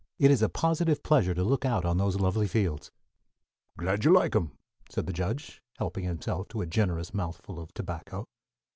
"It 0.17 0.31
is 0.31 0.41
a 0.41 0.49
positive 0.49 1.03
pleasure 1.03 1.35
to 1.35 1.43
look 1.43 1.63
out 1.63 1.85
on 1.85 1.97
those 1.99 2.19
lovely 2.19 2.47
fields." 2.47 2.89
"Glad 3.77 4.03
you 4.03 4.11
like 4.11 4.35
'em," 4.35 4.57
said 4.89 5.05
the 5.05 5.13
judge, 5.13 5.61
helping 5.77 6.05
himself 6.05 6.47
to 6.47 6.61
a 6.61 6.65
generous 6.65 7.13
mouthful 7.13 7.59
of 7.59 7.71
tobacco. 7.75 8.25